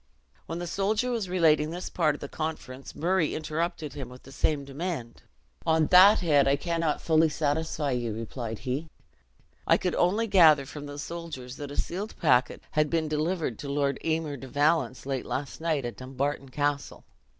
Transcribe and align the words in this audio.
When 0.47 0.57
the 0.57 0.65
soldier 0.65 1.11
was 1.11 1.29
relating 1.29 1.69
this 1.69 1.87
part 1.87 2.15
of 2.15 2.21
the 2.21 2.27
conference, 2.27 2.95
Murray 2.95 3.35
interrupted 3.35 3.93
him 3.93 4.09
with 4.09 4.23
the 4.23 4.31
same 4.31 4.65
demand. 4.65 5.21
"On 5.63 5.85
that 5.93 6.21
head 6.21 6.47
I 6.47 6.55
cannot 6.55 7.03
fully 7.03 7.29
satisfy 7.29 7.91
you," 7.91 8.11
replied 8.11 8.57
he; 8.57 8.89
"I 9.67 9.77
could 9.77 9.93
only 9.93 10.25
gather 10.25 10.65
from 10.65 10.87
the 10.87 10.97
soldiers 10.97 11.57
that 11.57 11.69
a 11.69 11.77
sealed 11.77 12.17
packet 12.17 12.63
had 12.71 12.89
been 12.89 13.07
delivered 13.09 13.59
to 13.59 13.69
Lor 13.69 13.93
Aymer 14.03 14.37
de 14.37 14.47
Valence 14.47 15.05
late 15.05 15.23
last 15.27 15.61
night 15.61 15.85
at 15.85 15.97
Dumbarton 15.97 16.49
Castle. 16.49 17.03